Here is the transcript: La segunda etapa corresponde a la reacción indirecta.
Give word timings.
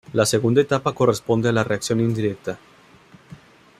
La 0.13 0.25
segunda 0.25 0.61
etapa 0.61 0.93
corresponde 0.95 1.49
a 1.49 1.51
la 1.51 1.63
reacción 1.63 1.99
indirecta. 1.99 2.57